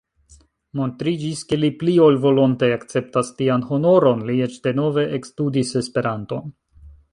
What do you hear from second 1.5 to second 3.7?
ke li pli ol volonte akceptas tian